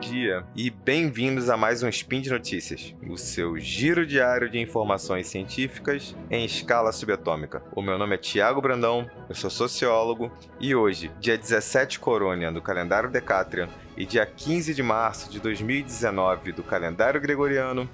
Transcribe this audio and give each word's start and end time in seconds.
dia 0.00 0.42
e 0.56 0.70
bem-vindos 0.70 1.50
a 1.50 1.58
mais 1.58 1.82
um 1.82 1.88
Spin 1.88 2.22
de 2.22 2.30
Notícias, 2.30 2.94
o 3.06 3.18
seu 3.18 3.58
giro 3.58 4.06
diário 4.06 4.48
de 4.48 4.58
informações 4.58 5.26
científicas 5.26 6.16
em 6.30 6.42
escala 6.42 6.90
subatômica. 6.90 7.62
O 7.76 7.82
meu 7.82 7.98
nome 7.98 8.14
é 8.14 8.18
Tiago 8.18 8.62
Brandão, 8.62 9.08
eu 9.28 9.34
sou 9.34 9.50
sociólogo 9.50 10.32
e 10.58 10.74
hoje, 10.74 11.12
dia 11.20 11.36
17 11.36 12.00
Corônia 12.00 12.50
do 12.50 12.62
calendário 12.62 13.10
Decatrian 13.10 13.68
e 13.94 14.06
dia 14.06 14.24
15 14.24 14.72
de 14.72 14.82
março 14.82 15.30
de 15.30 15.38
2019 15.38 16.52
do 16.52 16.62
calendário 16.62 17.20
Gregoriano, 17.20 17.86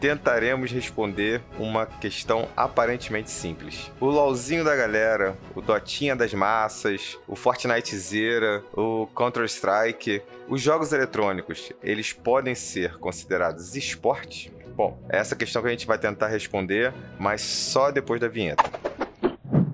tentaremos 0.00 0.72
responder 0.72 1.42
uma 1.58 1.84
questão 1.84 2.48
aparentemente 2.56 3.30
simples. 3.30 3.92
O 4.00 4.06
LOLzinho 4.06 4.64
da 4.64 4.74
galera, 4.74 5.36
o 5.54 5.60
Dotinha 5.60 6.16
das 6.16 6.32
massas, 6.32 7.18
o 7.28 7.36
Fortnite 7.36 7.96
Zera, 7.96 8.64
o 8.72 9.06
Counter-Strike, 9.14 10.22
os 10.48 10.62
jogos 10.62 10.92
eletrônicos, 10.92 11.70
eles 11.82 12.12
podem 12.12 12.54
ser 12.54 12.98
considerados 12.98 13.76
esporte? 13.76 14.50
Bom, 14.74 14.98
é 15.10 15.18
essa 15.18 15.36
questão 15.36 15.60
que 15.60 15.68
a 15.68 15.72
gente 15.72 15.86
vai 15.86 15.98
tentar 15.98 16.28
responder, 16.28 16.92
mas 17.18 17.42
só 17.42 17.90
depois 17.90 18.20
da 18.20 18.28
vinheta. 18.28 18.64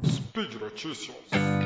Speed 0.05 0.55
Notícias. 0.55 1.66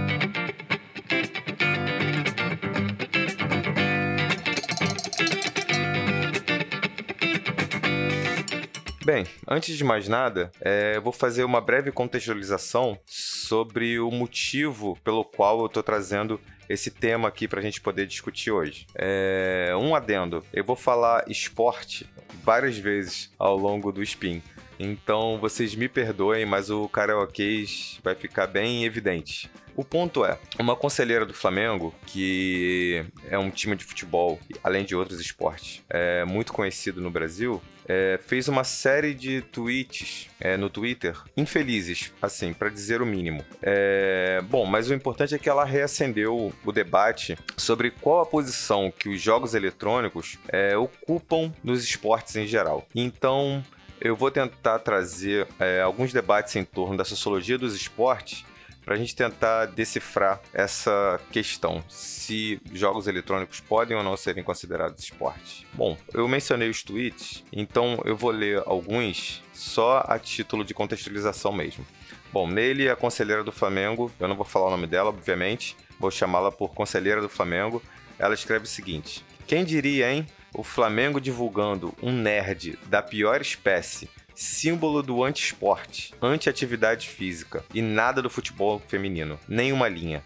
Bem, 9.13 9.27
antes 9.49 9.77
de 9.77 9.83
mais 9.83 10.07
nada, 10.07 10.53
é, 10.61 10.93
eu 10.95 11.03
vou 11.03 11.13
fazer 11.13 11.43
uma 11.43 11.61
breve 11.61 11.91
contextualização 11.91 12.97
sobre 13.05 13.99
o 13.99 14.09
motivo 14.09 14.97
pelo 15.03 15.25
qual 15.25 15.59
eu 15.59 15.67
estou 15.67 15.83
trazendo 15.83 16.41
esse 16.69 16.93
tema 16.93 17.27
aqui 17.27 17.49
para 17.49 17.59
a 17.59 17.63
gente 17.63 17.81
poder 17.81 18.07
discutir 18.07 18.53
hoje. 18.53 18.87
É, 18.95 19.73
um 19.77 19.97
adendo: 19.97 20.45
eu 20.53 20.63
vou 20.63 20.77
falar 20.77 21.25
esporte 21.27 22.09
várias 22.45 22.79
vezes 22.79 23.33
ao 23.37 23.57
longo 23.57 23.91
do 23.91 24.01
spin. 24.01 24.41
Então 24.79 25.39
vocês 25.41 25.75
me 25.75 25.89
perdoem, 25.89 26.47
mas 26.47 26.71
o 26.71 26.89
karaokês 26.89 27.99
vai 28.05 28.15
ficar 28.15 28.47
bem 28.47 28.85
evidente. 28.85 29.51
O 29.77 29.85
ponto 29.85 30.25
é, 30.25 30.39
uma 30.59 30.77
conselheira 30.77 31.27
do 31.27 31.35
Flamengo, 31.35 31.95
que 32.07 33.05
é 33.29 33.39
um 33.39 33.51
time 33.51 33.75
de 33.75 33.85
futebol, 33.85 34.39
além 34.63 34.85
de 34.85 34.95
outros 34.95 35.21
esportes, 35.21 35.83
é 35.89 36.25
muito 36.25 36.53
conhecido 36.53 37.01
no 37.01 37.11
Brasil, 37.11 37.63
é, 37.93 38.21
fez 38.25 38.47
uma 38.47 38.63
série 38.63 39.13
de 39.13 39.43
tweets 39.43 40.29
é, 40.39 40.57
no 40.57 40.71
Twitter 40.71 41.17
infelizes, 41.37 42.13
assim, 42.23 42.53
para 42.53 42.69
dizer 42.69 43.03
o 43.03 43.07
mínimo. 43.07 43.45
É, 43.61 44.41
bom, 44.49 44.65
mas 44.65 44.89
o 44.89 44.95
importante 44.95 45.35
é 45.35 45.39
que 45.39 45.49
ela 45.49 45.65
reacendeu 45.65 46.53
o 46.65 46.71
debate 46.71 47.37
sobre 47.57 47.91
qual 47.91 48.21
a 48.21 48.27
posição 48.27 48.93
que 48.97 49.09
os 49.09 49.21
jogos 49.21 49.55
eletrônicos 49.55 50.39
é, 50.49 50.77
ocupam 50.77 51.53
nos 51.65 51.83
esportes 51.83 52.37
em 52.37 52.47
geral. 52.47 52.87
Então, 52.95 53.61
eu 54.01 54.15
vou 54.15 54.31
tentar 54.31 54.79
trazer 54.79 55.49
é, 55.59 55.81
alguns 55.81 56.13
debates 56.13 56.55
em 56.55 56.65
torno 56.65 56.97
da 56.97 57.05
sociologia 57.05 57.59
dos 57.59 57.75
esportes 57.75 58.45
para 58.85 58.95
a 58.95 58.99
gente 58.99 59.15
tentar 59.15 59.67
decifrar 59.67 60.41
essa 60.53 61.21
questão, 61.31 61.83
se 61.89 62.61
jogos 62.73 63.07
eletrônicos 63.07 63.61
podem 63.61 63.97
ou 63.97 64.03
não 64.03 64.17
serem 64.17 64.43
considerados 64.43 65.03
esportes. 65.05 65.65
Bom, 65.75 65.97
eu 66.13 66.27
mencionei 66.27 66.69
os 66.69 66.83
tweets, 66.83 67.45
então 67.53 68.01
eu 68.05 68.17
vou 68.17 68.31
ler 68.31 68.63
alguns 68.67 69.43
só 69.53 70.05
a 70.07 70.19
título 70.19 70.65
de 70.65 70.75
contextualização 70.75 71.53
mesmo. 71.53 71.87
Bom, 72.33 72.49
nele 72.49 72.89
a 72.89 72.97
conselheira 72.97 73.43
do 73.43 73.53
Flamengo, 73.53 74.11
eu 74.19 74.29
não 74.29 74.37
vou 74.37 74.45
falar 74.45 74.69
o 74.69 74.71
nome 74.71 74.87
dela, 74.87 75.11
obviamente, 75.11 75.77
vou 75.99 76.11
chamá-la 76.11 76.51
por 76.51 76.73
conselheira 76.75 77.21
do 77.21 77.29
Flamengo. 77.29 77.83
Ela 78.19 78.35
escreve 78.35 78.65
o 78.65 78.69
seguinte: 78.69 79.25
Quem 79.47 79.65
diria, 79.65 80.13
hein? 80.13 80.27
O 80.55 80.63
Flamengo 80.63 81.21
divulgando 81.21 81.95
um 82.03 82.13
nerd 82.13 82.79
da 82.87 83.03
pior 83.03 83.41
espécie 83.41 84.09
símbolo 84.41 85.03
do 85.03 85.23
anti-esporte, 85.23 86.15
anti-atividade 86.23 87.11
física 87.11 87.63
e 87.75 87.83
nada 87.83 88.23
do 88.23 88.31
futebol 88.31 88.81
feminino, 88.89 89.39
nenhuma 89.47 89.87
linha. 89.87 90.25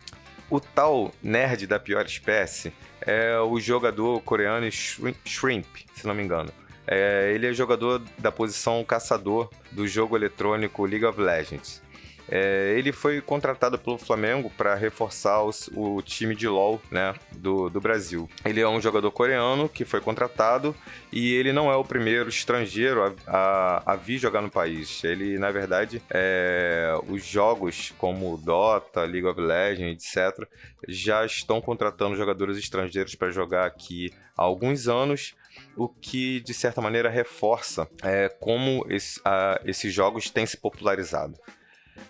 O 0.49 0.61
tal 0.61 1.13
nerd 1.21 1.67
da 1.67 1.81
pior 1.81 2.07
espécie 2.07 2.73
é 3.01 3.37
o 3.41 3.59
jogador 3.59 4.21
coreano 4.21 4.71
Shrimp, 4.71 5.67
se 5.97 6.07
não 6.07 6.15
me 6.15 6.23
engano. 6.23 6.53
É, 6.87 7.33
ele 7.35 7.49
é 7.49 7.53
jogador 7.53 8.01
da 8.17 8.31
posição 8.31 8.85
caçador 8.85 9.51
do 9.73 9.89
jogo 9.89 10.17
eletrônico 10.17 10.87
League 10.87 11.05
of 11.05 11.21
Legends. 11.21 11.83
É, 12.29 12.75
ele 12.77 12.93
foi 12.93 13.21
contratado 13.21 13.79
pelo 13.79 13.99
Flamengo 13.99 14.51
para 14.57 14.75
reforçar 14.75 15.43
os, 15.43 15.69
o 15.75 16.01
time 16.03 16.35
de 16.35 16.49
LoL 16.49 16.81
né, 16.91 17.15
do, 17.33 17.69
do 17.69 17.81
Brasil. 17.81 18.29
Ele 18.45 18.61
é 18.61 18.69
um 18.69 18.81
jogador 18.81 19.11
coreano 19.11 19.69
que 19.69 19.85
foi 19.85 20.01
contratado 20.01 20.75
e 21.13 21.35
ele 21.35 21.53
não 21.53 21.71
é 21.71 21.77
o 21.77 21.85
primeiro 21.85 22.29
estrangeiro 22.29 23.03
a, 23.03 23.13
a, 23.27 23.93
a 23.93 23.97
vir 23.97 24.19
jogar 24.19 24.41
no 24.41 24.51
país. 24.51 25.05
Ele, 25.05 25.39
na 25.39 25.51
verdade, 25.51 26.03
é, 26.11 26.95
os 27.09 27.25
jogos 27.25 27.93
como 27.99 28.37
Dota, 28.39 29.03
League 29.03 29.27
of 29.27 29.41
Legends, 29.41 30.17
etc., 30.17 30.49
já 30.89 31.25
estão 31.25 31.61
contratando 31.61 32.17
jogadores 32.17 32.59
estrangeiros 32.59 33.15
para 33.15 33.31
jogar 33.31 33.67
aqui 33.67 34.13
há 34.37 34.43
alguns 34.43 34.89
anos 34.89 35.35
o 35.77 35.89
que 35.89 36.41
de 36.41 36.55
certa 36.55 36.81
maneira 36.81 37.09
reforça 37.09 37.89
é, 38.03 38.29
como 38.29 38.85
esse, 38.89 39.21
a, 39.25 39.61
esses 39.65 39.93
jogos 39.93 40.31
têm 40.31 40.47
se 40.47 40.57
popularizado. 40.57 41.39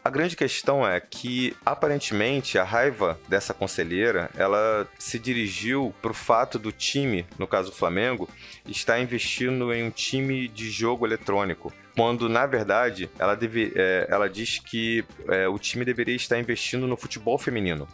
A 0.05 0.11
grande 0.11 0.37
questão 0.37 0.87
é 0.87 1.01
que, 1.01 1.57
aparentemente, 1.65 2.59
a 2.59 2.65
raiva 2.65 3.19
dessa 3.29 3.55
conselheira, 3.55 4.31
ela 4.37 4.87
se 4.99 5.19
dirigiu 5.19 5.95
para 6.03 6.11
o 6.11 6.15
fato 6.15 6.59
do 6.59 6.71
time, 6.71 7.27
no 7.39 7.47
caso 7.47 7.71
o 7.71 7.75
Flamengo, 7.75 8.29
estar 8.67 9.01
investindo 9.01 9.73
em 9.73 9.83
um 9.83 9.91
time 9.91 10.47
de 10.49 10.71
jogo 10.71 11.07
eletrônico 11.07 11.73
quando 11.97 12.29
na 12.29 12.45
verdade 12.45 13.09
ela, 13.19 13.35
deve, 13.35 13.73
é, 13.77 14.07
ela 14.11 14.29
diz 14.29 14.59
que 14.59 15.05
é, 15.29 15.49
o 15.49 15.59
time 15.59 15.85
deveria 15.85 16.17
estar 16.17 16.39
investindo 16.39 16.87
no 16.87 16.97
futebol 16.97 17.39
feminino. 17.39 17.89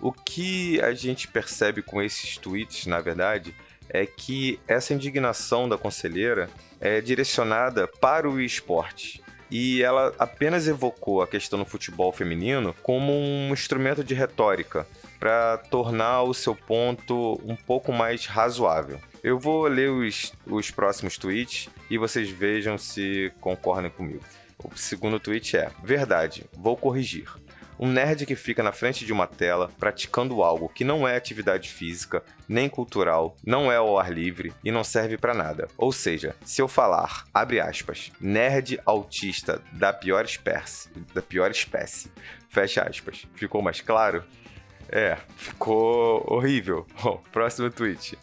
O 0.00 0.12
que 0.12 0.80
a 0.80 0.94
gente 0.94 1.28
percebe 1.28 1.82
com 1.82 2.00
esses 2.00 2.36
tweets, 2.38 2.86
na 2.86 3.00
verdade, 3.00 3.54
é 3.88 4.06
que 4.06 4.58
essa 4.66 4.94
indignação 4.94 5.68
da 5.68 5.76
conselheira 5.76 6.48
é 6.80 7.00
direcionada 7.00 7.86
para 7.86 8.30
o 8.30 8.40
esporte 8.40 9.22
e 9.50 9.82
ela 9.82 10.14
apenas 10.18 10.68
evocou 10.68 11.22
a 11.22 11.26
questão 11.26 11.58
do 11.58 11.64
futebol 11.64 12.12
feminino 12.12 12.74
como 12.82 13.12
um 13.12 13.52
instrumento 13.52 14.04
de 14.04 14.14
retórica 14.14 14.86
para 15.18 15.58
tornar 15.58 16.22
o 16.22 16.32
seu 16.32 16.54
ponto 16.54 17.40
um 17.44 17.56
pouco 17.56 17.92
mais 17.92 18.26
razoável. 18.26 19.00
Eu 19.22 19.38
vou 19.38 19.66
ler 19.66 19.90
os, 19.90 20.32
os 20.46 20.70
próximos 20.70 21.18
tweets 21.18 21.68
e 21.90 21.98
vocês 21.98 22.30
vejam 22.30 22.78
se 22.78 23.32
concordam 23.40 23.90
comigo. 23.90 24.24
O 24.64 24.76
segundo 24.76 25.20
tweet 25.20 25.56
é: 25.56 25.70
Verdade, 25.82 26.44
vou 26.52 26.76
corrigir. 26.76 27.28
Um 27.82 27.88
nerd 27.88 28.26
que 28.26 28.36
fica 28.36 28.62
na 28.62 28.72
frente 28.72 29.06
de 29.06 29.12
uma 29.12 29.26
tela 29.26 29.70
praticando 29.78 30.42
algo 30.42 30.68
que 30.68 30.84
não 30.84 31.08
é 31.08 31.16
atividade 31.16 31.70
física, 31.70 32.22
nem 32.46 32.68
cultural, 32.68 33.34
não 33.42 33.72
é 33.72 33.76
ao 33.76 33.98
ar 33.98 34.12
livre 34.12 34.52
e 34.62 34.70
não 34.70 34.84
serve 34.84 35.16
para 35.16 35.32
nada. 35.32 35.66
Ou 35.78 35.90
seja, 35.90 36.36
se 36.44 36.60
eu 36.60 36.68
falar, 36.68 37.24
abre 37.32 37.58
aspas, 37.58 38.12
nerd 38.20 38.78
autista 38.84 39.62
da 39.72 39.94
pior 39.94 40.26
espécie, 40.26 40.90
da 41.14 41.22
pior 41.22 41.50
espécie, 41.50 42.12
fecha 42.50 42.82
aspas. 42.82 43.26
Ficou 43.34 43.62
mais 43.62 43.80
claro? 43.80 44.22
É, 44.90 45.16
ficou 45.34 46.22
horrível. 46.30 46.86
Bom, 47.02 47.22
próximo 47.32 47.70
tweet. 47.70 48.18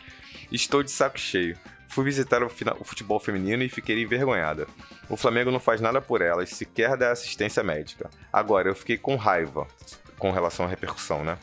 Estou 0.51 0.84
de 0.84 0.91
saco 0.91 1.19
cheio. 1.19 1.57
Fui 1.97 2.06
visitar 2.06 2.44
o, 2.44 2.46
o, 2.46 2.84
futebol 2.84 3.19
feminino 3.19 3.63
e 3.63 3.69
fiquei 3.69 4.00
envergonhada. 4.00 4.68
O 5.09 5.17
Flamengo 5.17 5.49
não 5.49 5.59
faz 5.59 5.82
nada 5.82 5.99
por 5.99 6.22
elas, 6.22 6.52
sequer 6.52 6.96
dá 6.96 7.11
assistência 7.11 7.64
médica. 7.64 8.08
Agora, 8.32 8.70
eu 8.70 8.76
fiquei 8.76 8.99
com 8.99 9.16
raiva 9.16 9.66
com 10.20 10.29
relação 10.29 10.67
à 10.67 10.70
repercussão, 10.70 11.23
né? 11.23 11.40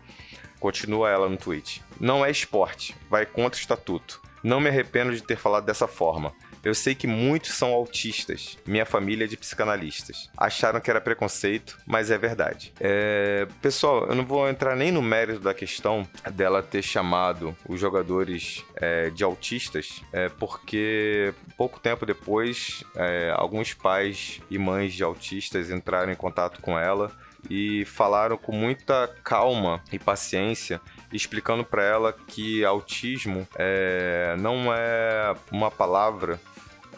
Continua 0.60 1.10
ela 1.10 1.28
no 1.28 1.36
tweet. 1.36 1.82
Não 1.98 2.24
é 2.24 2.30
esporte, 2.30 2.94
vai 3.10 3.26
contra 3.26 3.58
o 3.58 3.60
estatuto. 3.60 4.22
Não 4.44 4.60
me 4.60 4.68
arrependo 4.68 5.12
de 5.12 5.24
ter 5.24 5.36
falado 5.36 5.64
dessa 5.64 5.88
forma. 5.88 6.32
Eu 6.64 6.74
sei 6.74 6.94
que 6.94 7.06
muitos 7.06 7.50
são 7.50 7.72
autistas, 7.72 8.56
minha 8.66 8.86
família 8.86 9.24
é 9.24 9.28
de 9.28 9.36
psicanalistas. 9.36 10.30
Acharam 10.36 10.80
que 10.80 10.90
era 10.90 11.00
preconceito, 11.00 11.78
mas 11.86 12.10
é 12.10 12.16
verdade. 12.16 12.72
É... 12.80 13.46
Pessoal, 13.60 14.06
eu 14.06 14.14
não 14.14 14.24
vou 14.24 14.48
entrar 14.48 14.74
nem 14.74 14.90
no 14.90 15.02
mérito 15.02 15.40
da 15.40 15.52
questão 15.52 16.08
dela 16.32 16.62
ter 16.62 16.82
chamado 16.82 17.54
os 17.68 17.78
jogadores 17.78 18.64
é, 18.76 19.10
de 19.10 19.22
autistas, 19.22 20.02
é, 20.12 20.28
porque 20.28 21.34
pouco 21.56 21.78
tempo 21.78 22.06
depois, 22.06 22.82
é, 22.96 23.32
alguns 23.36 23.74
pais 23.74 24.40
e 24.50 24.58
mães 24.58 24.94
de 24.94 25.02
autistas 25.02 25.70
entraram 25.70 26.12
em 26.12 26.16
contato 26.16 26.60
com 26.60 26.78
ela 26.78 27.10
e 27.50 27.84
falaram 27.84 28.36
com 28.36 28.52
muita 28.52 29.08
calma 29.22 29.82
e 29.92 29.98
paciência 29.98 30.80
explicando 31.16 31.64
para 31.64 31.84
ela 31.84 32.12
que 32.12 32.64
autismo 32.64 33.46
é, 33.56 34.34
não 34.38 34.72
é 34.74 35.34
uma 35.50 35.70
palavra 35.70 36.40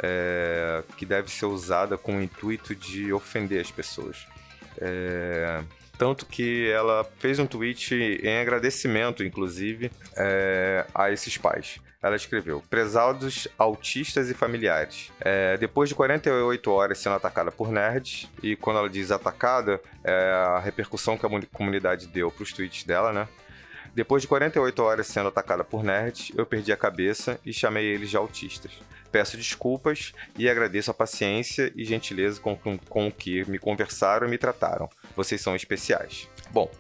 é, 0.03 0.83
que 0.97 1.05
deve 1.05 1.31
ser 1.31 1.47
usada 1.47 1.97
com 1.97 2.17
o 2.17 2.23
intuito 2.23 2.75
de 2.75 3.13
ofender 3.13 3.61
as 3.61 3.71
pessoas. 3.71 4.27
É, 4.79 5.63
tanto 5.99 6.27
que 6.27 6.69
ela 6.71 7.07
fez 7.19 7.39
um 7.39 7.47
tweet 7.47 7.95
em 8.23 8.39
agradecimento, 8.39 9.25
inclusive, 9.25 9.91
é, 10.15 10.85
a 10.95 11.11
esses 11.11 11.39
pais. 11.39 11.81
ela 12.03 12.17
escreveu: 12.17 12.63
Prezados 12.69 13.49
autistas 13.59 14.29
e 14.29 14.35
familiares. 14.35 15.11
É, 15.21 15.57
depois 15.57 15.89
de 15.89 15.95
48 15.95 16.71
horas 16.71 16.99
sendo 16.99 17.17
atacada 17.17 17.51
por 17.51 17.71
nerds, 17.73 18.29
e 18.43 18.55
quando 18.57 18.79
ela 18.79 18.91
diz 18.91 19.11
atacada, 19.11 19.81
é 20.05 20.33
a 20.33 20.59
repercussão 20.59 21.17
que 21.17 21.25
a 21.25 21.31
comunidade 21.53 22.07
deu 22.07 22.31
para 22.31 22.43
os 22.43 22.53
tweets 22.53 22.85
dela, 22.85 23.13
né? 23.13 23.27
Depois 23.97 24.21
de 24.21 24.29
48 24.29 24.83
horas 24.83 25.07
sendo 25.07 25.31
atacada 25.31 25.65
por 25.65 25.83
nerds, 25.83 26.31
eu 26.37 26.45
perdi 26.45 26.71
a 26.71 26.77
cabeça 26.77 27.41
e 27.47 27.51
chamei 27.51 27.87
eles 27.87 28.11
de 28.11 28.17
autistas. 28.19 28.71
Peço 29.11 29.39
desculpas 29.39 30.13
e 30.37 30.51
agradeço 30.51 30.91
a 30.91 30.95
paciência 30.95 31.73
e 31.75 31.83
gentileza 31.83 32.39
com, 32.39 32.55
com, 32.55 32.77
com 32.77 33.11
que 33.11 33.49
me 33.51 33.59
conversaram 33.59 34.27
e 34.27 34.31
me 34.31 34.37
trataram. 34.37 34.91
Vocês 35.17 35.41
são 35.41 35.57
especiais. 35.57 36.29
Bom, 36.51 36.71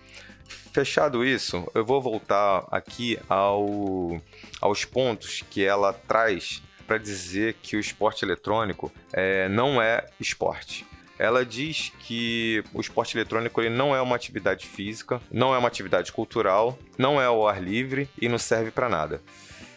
fechado 0.74 1.24
isso, 1.24 1.66
eu 1.74 1.86
vou 1.86 2.02
voltar 2.02 2.66
aqui 2.70 3.18
ao, 3.30 4.20
aos 4.60 4.84
pontos 4.84 5.42
que 5.48 5.64
ela 5.64 5.94
traz 5.94 6.62
para 6.86 6.98
dizer 6.98 7.54
que 7.62 7.76
o 7.76 7.80
esporte 7.80 8.26
eletrônico 8.26 8.92
é, 9.10 9.48
não 9.48 9.80
é 9.80 10.04
esporte 10.20 10.84
ela 11.18 11.44
diz 11.44 11.92
que 12.00 12.62
o 12.72 12.80
esporte 12.80 13.16
eletrônico 13.16 13.60
ele 13.60 13.74
não 13.74 13.94
é 13.94 14.00
uma 14.00 14.16
atividade 14.16 14.66
física, 14.66 15.20
não 15.30 15.54
é 15.54 15.58
uma 15.58 15.68
atividade 15.68 16.12
cultural, 16.12 16.78
não 16.98 17.20
é 17.20 17.26
ao 17.26 17.48
ar 17.48 17.62
livre 17.62 18.08
e 18.20 18.28
não 18.28 18.38
serve 18.38 18.70
para 18.70 18.88
nada. 18.88 19.20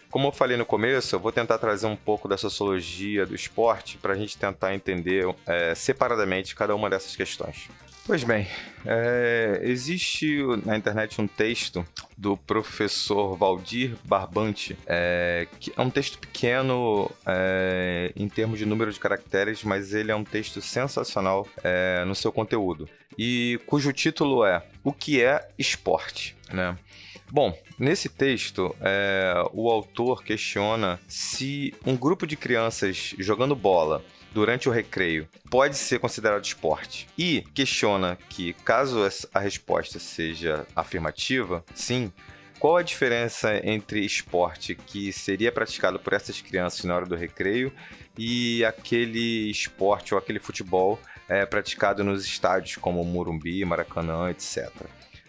Como 0.09 0.27
eu 0.27 0.31
falei 0.31 0.57
no 0.57 0.65
começo, 0.65 1.15
eu 1.15 1.19
vou 1.19 1.31
tentar 1.31 1.59
trazer 1.59 1.85
um 1.85 1.95
pouco 1.95 2.27
da 2.27 2.35
sociologia 2.35 3.27
do 3.27 3.35
esporte 3.35 3.97
para 3.97 4.13
a 4.13 4.17
gente 4.17 4.37
tentar 4.37 4.73
entender 4.73 5.23
é, 5.45 5.75
separadamente 5.75 6.55
cada 6.55 6.75
uma 6.75 6.89
dessas 6.89 7.15
questões. 7.15 7.69
Pois 8.09 8.23
bem, 8.23 8.47
é, 8.87 9.59
existe 9.61 10.41
na 10.65 10.75
internet 10.75 11.21
um 11.21 11.27
texto 11.27 11.85
do 12.17 12.35
professor 12.35 13.37
Valdir 13.37 13.95
Barbante, 14.03 14.75
é, 14.87 15.47
que 15.59 15.71
é 15.77 15.79
um 15.79 15.91
texto 15.91 16.17
pequeno 16.17 17.11
é, 17.23 18.11
em 18.15 18.27
termos 18.27 18.57
de 18.57 18.65
número 18.65 18.91
de 18.91 18.99
caracteres, 18.99 19.63
mas 19.63 19.93
ele 19.93 20.11
é 20.11 20.15
um 20.15 20.23
texto 20.23 20.59
sensacional 20.59 21.47
é, 21.63 22.03
no 22.03 22.15
seu 22.15 22.31
conteúdo, 22.31 22.89
e 23.15 23.59
cujo 23.67 23.93
título 23.93 24.43
é 24.43 24.65
O 24.83 24.91
que 24.91 25.21
é 25.21 25.47
esporte? 25.55 26.35
Né? 26.51 26.75
Bom, 27.31 27.55
nesse 27.77 28.09
texto, 28.09 28.75
é, 28.81 29.35
o 29.53 29.69
autor 29.69 30.23
questiona 30.23 30.99
se 31.07 31.75
um 31.85 31.95
grupo 31.95 32.25
de 32.25 32.35
crianças 32.35 33.13
jogando 33.19 33.55
bola 33.55 34.03
durante 34.33 34.69
o 34.69 34.71
recreio 34.71 35.27
pode 35.49 35.77
ser 35.77 35.99
considerado 35.99 36.43
esporte. 36.43 37.07
E 37.17 37.41
questiona 37.53 38.17
que, 38.29 38.53
caso 38.53 38.99
a 39.33 39.39
resposta 39.39 39.99
seja 39.99 40.65
afirmativa, 40.75 41.63
sim, 41.73 42.11
qual 42.59 42.77
a 42.77 42.83
diferença 42.83 43.55
entre 43.65 44.05
esporte 44.05 44.75
que 44.75 45.13
seria 45.13 45.51
praticado 45.51 45.97
por 45.97 46.13
essas 46.13 46.41
crianças 46.41 46.83
na 46.83 46.95
hora 46.95 47.05
do 47.05 47.15
recreio 47.15 47.71
e 48.17 48.65
aquele 48.65 49.49
esporte 49.49 50.13
ou 50.13 50.17
aquele 50.17 50.39
futebol 50.39 50.99
é, 51.27 51.45
praticado 51.45 52.03
nos 52.03 52.25
estádios 52.25 52.75
como 52.75 53.03
Murumbi, 53.03 53.63
Maracanã, 53.63 54.29
etc. 54.29 54.69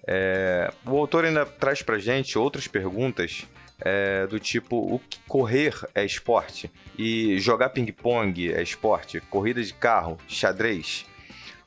É, 0.06 0.72
o 0.84 0.96
autor 0.98 1.24
ainda 1.24 1.46
traz 1.46 1.82
pra 1.82 1.98
gente 1.98 2.36
outras 2.36 2.66
perguntas 2.66 3.46
é, 3.80 4.26
do 4.26 4.38
tipo 4.38 4.76
o 4.76 4.98
que 4.98 5.18
correr 5.26 5.74
é 5.94 6.04
esporte 6.04 6.70
e 6.98 7.38
jogar 7.38 7.70
ping-pong 7.70 8.52
é 8.52 8.62
esporte, 8.62 9.20
corrida 9.22 9.62
de 9.62 9.72
carro, 9.72 10.18
xadrez. 10.28 11.06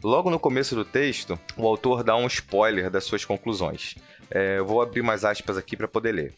Logo 0.03 0.29
no 0.29 0.39
começo 0.39 0.75
do 0.75 0.83
texto, 0.83 1.39
o 1.55 1.65
autor 1.65 2.03
dá 2.03 2.15
um 2.15 2.27
spoiler 2.27 2.89
das 2.89 3.05
suas 3.05 3.23
conclusões. 3.23 3.95
É, 4.29 4.57
eu 4.57 4.65
vou 4.65 4.81
abrir 4.81 5.01
mais 5.01 5.23
aspas 5.23 5.57
aqui 5.57 5.77
para 5.77 5.87
poder 5.87 6.11
ler. 6.11 6.33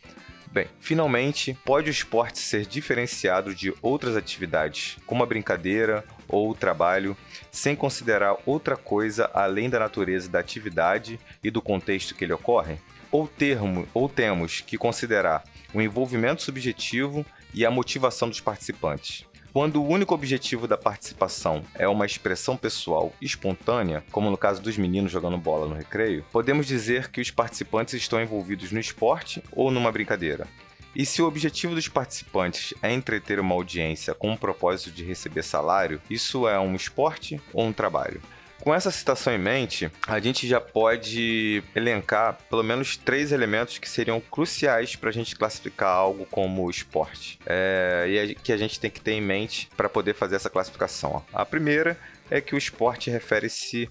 Bem, 0.51 0.68
finalmente, 0.80 1.57
pode 1.66 1.89
o 1.89 1.92
esporte 1.92 2.39
ser 2.39 2.66
diferenciado 2.66 3.54
de 3.54 3.74
outras 3.81 4.16
atividades, 4.16 4.98
como 5.06 5.22
a 5.22 5.25
brincadeira 5.25 6.06
ou 6.30 6.50
o 6.50 6.56
trabalho, 6.56 7.18
sem 7.51 7.75
considerar 7.75 8.38
outra 8.45 8.77
coisa 8.77 9.30
além 9.33 9.69
da 9.69 9.80
natureza 9.80 10.30
da 10.30 10.39
atividade 10.39 11.19
e 11.44 11.51
do 11.51 11.62
contexto 11.62 12.16
que 12.16 12.24
ele 12.24 12.31
ocorre? 12.31 12.77
Ou, 13.12 13.27
termo, 13.27 13.88
ou 13.94 14.07
temos 14.07 14.62
que 14.62 14.77
considerar 14.77 15.44
o 15.75 15.81
envolvimento 15.81 16.42
subjetivo 16.42 17.25
e 17.54 17.66
a 17.66 17.69
motivação 17.69 18.30
dos 18.30 18.39
participantes. 18.39 19.25
Quando 19.51 19.81
o 19.81 19.88
único 19.88 20.13
objetivo 20.13 20.68
da 20.68 20.77
participação 20.77 21.63
é 21.75 21.86
uma 21.88 22.06
expressão 22.06 22.56
pessoal 22.56 23.13
espontânea, 23.22 24.04
como 24.12 24.31
no 24.31 24.38
caso 24.38 24.62
dos 24.62 24.77
meninos 24.77 25.12
jogando 25.12 25.38
bola 25.38 25.68
no 25.68 25.75
recreio, 25.75 26.25
podemos 26.31 26.66
dizer 26.66 27.10
que 27.10 27.19
os 27.19 27.30
participantes 27.30 27.94
estão 27.94 28.22
envolvidos 28.22 28.72
no 28.72 28.80
esporte 28.80 29.44
ou 29.51 29.69
numa 29.69 29.92
brincadeira. 29.92 30.48
E 30.95 31.06
se 31.06 31.22
o 31.22 31.27
objetivo 31.27 31.75
dos 31.75 31.89
participantes 31.89 32.74
é 32.81 32.94
entreter 32.94 33.38
uma 33.38 33.54
audiência 33.54 34.13
com 34.13 34.31
o 34.31 34.38
propósito 34.38 34.92
de 34.92 35.04
receber 35.04 35.44
salário, 35.44 36.01
isso 36.10 36.48
é 36.48 36.57
um 36.57 36.74
esporte 36.74 37.42
ou 37.51 37.66
um 37.66 37.74
trabalho? 37.74 38.22
Com 38.61 38.73
essa 38.73 38.89
citação 38.89 39.33
em 39.33 39.37
mente, 39.37 39.91
a 40.07 40.19
gente 40.19 40.47
já 40.47 40.59
pode 40.59 41.63
elencar 41.75 42.37
pelo 42.49 42.63
menos 42.63 42.97
três 42.97 43.31
elementos 43.31 43.77
que 43.77 43.87
seriam 43.87 44.19
cruciais 44.19 44.95
para 44.95 45.09
a 45.09 45.13
gente 45.13 45.35
classificar 45.35 45.89
algo 45.89 46.25
como 46.25 46.69
esporte. 46.69 47.37
É, 47.45 48.05
e 48.07 48.35
que 48.35 48.51
a 48.51 48.57
gente 48.57 48.79
tem 48.79 48.89
que 48.89 49.01
ter 49.01 49.11
em 49.11 49.21
mente 49.21 49.69
para 49.77 49.87
poder 49.87 50.15
fazer 50.15 50.35
essa 50.35 50.49
classificação. 50.49 51.23
A 51.31 51.45
primeira 51.45 51.97
é 52.29 52.41
que 52.41 52.55
o 52.55 52.57
esporte 52.57 53.09
refere-se 53.09 53.89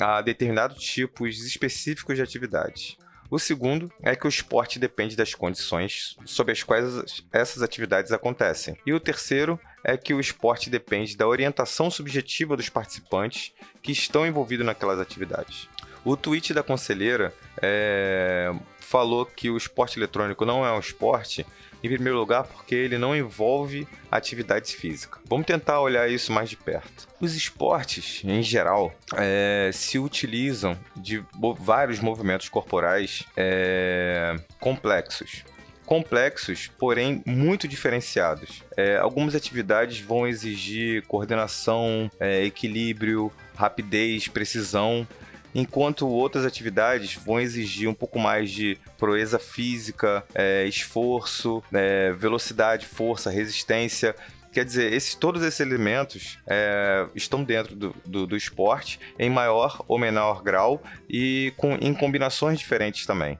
a 0.00 0.22
determinados 0.22 0.82
tipos 0.82 1.44
específicos 1.44 2.16
de 2.16 2.22
atividades. 2.22 2.96
O 3.30 3.38
segundo 3.38 3.92
é 4.02 4.16
que 4.16 4.26
o 4.26 4.28
esporte 4.28 4.78
depende 4.78 5.14
das 5.14 5.34
condições 5.34 6.16
sob 6.24 6.50
as 6.50 6.62
quais 6.62 7.22
essas 7.30 7.62
atividades 7.62 8.10
acontecem. 8.10 8.74
E 8.86 8.92
o 8.94 9.00
terceiro 9.00 9.60
é 9.82 9.96
que 9.96 10.14
o 10.14 10.20
esporte 10.20 10.70
depende 10.70 11.16
da 11.16 11.26
orientação 11.26 11.90
subjetiva 11.90 12.56
dos 12.56 12.68
participantes 12.68 13.52
que 13.82 13.92
estão 13.92 14.26
envolvidos 14.26 14.66
naquelas 14.66 14.98
atividades. 14.98 15.68
O 16.04 16.16
tweet 16.16 16.54
da 16.54 16.62
conselheira 16.62 17.34
é, 17.60 18.52
falou 18.80 19.26
que 19.26 19.50
o 19.50 19.56
esporte 19.56 19.98
eletrônico 19.98 20.44
não 20.44 20.64
é 20.64 20.72
um 20.72 20.78
esporte, 20.78 21.44
em 21.82 21.88
primeiro 21.88 22.18
lugar 22.18 22.44
porque 22.44 22.74
ele 22.74 22.96
não 22.96 23.14
envolve 23.14 23.86
atividade 24.10 24.74
física. 24.74 25.18
Vamos 25.26 25.46
tentar 25.46 25.80
olhar 25.80 26.08
isso 26.08 26.32
mais 26.32 26.48
de 26.48 26.56
perto. 26.56 27.06
Os 27.20 27.34
esportes, 27.34 28.22
em 28.24 28.42
geral, 28.42 28.92
é, 29.16 29.70
se 29.72 29.98
utilizam 29.98 30.78
de 30.96 31.22
vários 31.58 32.00
movimentos 32.00 32.48
corporais 32.48 33.24
é, 33.36 34.36
complexos 34.58 35.44
complexos, 35.88 36.70
porém 36.78 37.22
muito 37.24 37.66
diferenciados. 37.66 38.62
É, 38.76 38.98
algumas 38.98 39.34
atividades 39.34 39.98
vão 39.98 40.26
exigir 40.26 41.02
coordenação, 41.06 42.10
é, 42.20 42.44
equilíbrio, 42.44 43.32
rapidez, 43.56 44.28
precisão, 44.28 45.08
enquanto 45.54 46.06
outras 46.06 46.44
atividades 46.44 47.14
vão 47.14 47.40
exigir 47.40 47.88
um 47.88 47.94
pouco 47.94 48.18
mais 48.18 48.50
de 48.50 48.76
proeza 48.98 49.38
física, 49.38 50.22
é, 50.34 50.66
esforço, 50.66 51.64
é, 51.72 52.12
velocidade, 52.12 52.84
força, 52.84 53.30
resistência. 53.30 54.14
Quer 54.52 54.66
dizer, 54.66 54.92
esses, 54.92 55.14
todos 55.14 55.42
esses 55.42 55.60
elementos 55.60 56.38
é, 56.46 57.06
estão 57.14 57.42
dentro 57.42 57.74
do, 57.74 57.96
do, 58.04 58.26
do, 58.26 58.36
esporte 58.36 59.00
em 59.18 59.30
maior 59.30 59.82
ou 59.88 59.98
menor 59.98 60.42
grau 60.42 60.82
e 61.08 61.50
com, 61.56 61.78
em 61.80 61.94
combinações 61.94 62.58
diferentes 62.58 63.06
também. 63.06 63.38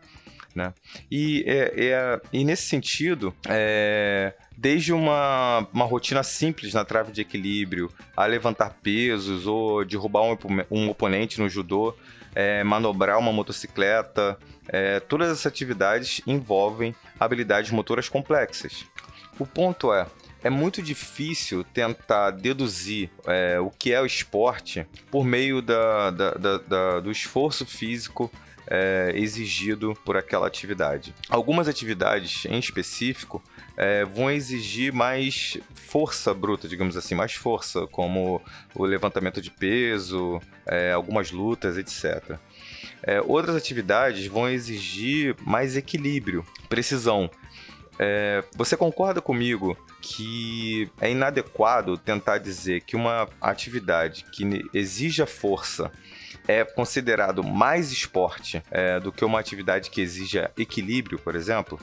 Né? 0.54 0.72
E, 1.10 1.44
é, 1.46 1.72
é, 1.76 2.20
e 2.32 2.44
nesse 2.44 2.66
sentido, 2.66 3.34
é, 3.48 4.34
desde 4.56 4.92
uma, 4.92 5.68
uma 5.72 5.84
rotina 5.84 6.22
simples 6.22 6.74
na 6.74 6.84
trave 6.84 7.12
de 7.12 7.20
equilíbrio, 7.20 7.90
a 8.16 8.26
levantar 8.26 8.76
pesos 8.82 9.46
ou 9.46 9.84
derrubar 9.84 10.22
um, 10.22 10.36
um 10.70 10.88
oponente 10.88 11.40
no 11.40 11.48
judô, 11.48 11.94
é, 12.34 12.62
manobrar 12.64 13.18
uma 13.18 13.32
motocicleta, 13.32 14.38
é, 14.68 15.00
todas 15.00 15.30
essas 15.30 15.46
atividades 15.46 16.20
envolvem 16.26 16.94
habilidades 17.18 17.70
motoras 17.70 18.08
complexas. 18.08 18.84
O 19.38 19.46
ponto 19.46 19.92
é, 19.92 20.06
é 20.42 20.50
muito 20.50 20.82
difícil 20.82 21.64
tentar 21.64 22.30
deduzir 22.32 23.10
é, 23.26 23.58
o 23.60 23.70
que 23.70 23.92
é 23.92 24.00
o 24.00 24.06
esporte 24.06 24.86
por 25.10 25.24
meio 25.24 25.62
da, 25.62 26.10
da, 26.10 26.58
da, 26.58 27.00
do 27.00 27.10
esforço 27.10 27.64
físico 27.64 28.30
é, 28.70 29.12
exigido 29.14 29.96
por 30.04 30.16
aquela 30.16 30.46
atividade. 30.46 31.14
Algumas 31.28 31.68
atividades 31.68 32.44
em 32.46 32.58
específico 32.58 33.42
é, 33.76 34.04
vão 34.04 34.30
exigir 34.30 34.92
mais 34.92 35.58
força 35.74 36.34
bruta, 36.34 36.68
digamos 36.68 36.96
assim, 36.96 37.14
mais 37.14 37.32
força, 37.32 37.86
como 37.86 38.42
o 38.74 38.84
levantamento 38.84 39.40
de 39.40 39.50
peso, 39.50 40.40
é, 40.66 40.92
algumas 40.92 41.30
lutas, 41.30 41.78
etc. 41.78 42.38
É, 43.02 43.20
outras 43.22 43.56
atividades 43.56 44.26
vão 44.26 44.48
exigir 44.48 45.34
mais 45.40 45.76
equilíbrio, 45.76 46.44
precisão. 46.68 47.30
É, 47.98 48.44
você 48.54 48.76
concorda 48.76 49.20
comigo 49.20 49.76
que 50.00 50.88
é 51.00 51.10
inadequado 51.10 51.98
tentar 51.98 52.38
dizer 52.38 52.82
que 52.82 52.94
uma 52.94 53.28
atividade 53.40 54.24
que 54.32 54.64
exija 54.72 55.26
força 55.26 55.90
é 56.48 56.64
considerado 56.64 57.44
mais 57.44 57.92
esporte 57.92 58.62
é, 58.70 58.98
do 58.98 59.12
que 59.12 59.24
uma 59.24 59.38
atividade 59.38 59.90
que 59.90 60.00
exija 60.00 60.50
equilíbrio, 60.56 61.18
por 61.18 61.36
exemplo? 61.36 61.78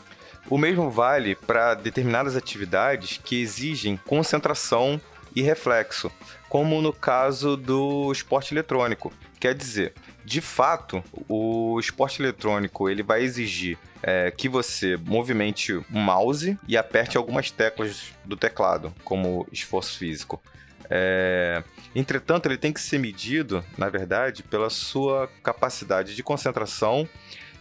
O 0.49 0.57
mesmo 0.57 0.89
vale 0.89 1.35
para 1.35 1.75
determinadas 1.75 2.35
atividades 2.35 3.19
que 3.23 3.41
exigem 3.41 3.95
concentração 3.95 4.99
e 5.35 5.41
reflexo, 5.41 6.11
como 6.49 6.81
no 6.81 6.91
caso 6.91 7.55
do 7.55 8.11
esporte 8.11 8.53
eletrônico. 8.53 9.13
Quer 9.39 9.53
dizer, 9.53 9.93
de 10.23 10.41
fato, 10.41 11.03
o 11.27 11.79
esporte 11.79 12.21
eletrônico 12.21 12.89
ele 12.89 13.03
vai 13.03 13.21
exigir 13.21 13.77
é, 14.01 14.31
que 14.31 14.47
você 14.47 14.97
movimente 14.97 15.73
o 15.73 15.85
mouse 15.89 16.57
e 16.67 16.77
aperte 16.77 17.17
algumas 17.17 17.51
teclas 17.51 18.13
do 18.23 18.35
teclado, 18.35 18.93
como 19.03 19.47
esforço 19.51 19.97
físico. 19.97 20.41
É... 20.89 21.63
Entretanto, 21.95 22.47
ele 22.47 22.57
tem 22.57 22.73
que 22.73 22.81
ser 22.81 22.97
medido, 22.97 23.63
na 23.77 23.89
verdade, 23.89 24.43
pela 24.43 24.69
sua 24.69 25.29
capacidade 25.41 26.15
de 26.15 26.23
concentração 26.23 27.07